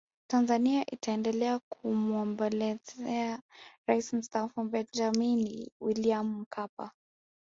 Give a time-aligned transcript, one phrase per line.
[0.31, 3.41] tanzania itaendelea kumwombolezea
[3.87, 6.91] rais mstaafu benjamin william mkapa